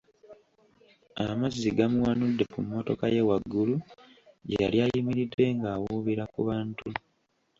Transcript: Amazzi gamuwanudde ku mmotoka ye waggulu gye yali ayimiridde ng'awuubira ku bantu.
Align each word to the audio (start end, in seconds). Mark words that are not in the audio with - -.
Amazzi 1.25 1.69
gamuwanudde 1.77 2.43
ku 2.51 2.59
mmotoka 2.65 3.05
ye 3.13 3.21
waggulu 3.29 3.75
gye 4.47 4.57
yali 4.63 4.77
ayimiridde 4.85 5.45
ng'awuubira 5.57 6.23
ku 6.33 6.39
bantu. 6.49 6.85